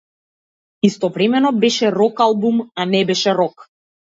Истовремено 0.87 1.51
беше 1.51 1.91
рок-албум, 1.99 2.67
а 2.75 2.85
не 2.85 3.05
беше 3.05 3.35
рок. 3.35 3.69